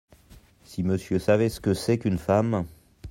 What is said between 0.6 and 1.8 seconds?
Si Monsieur savait ce que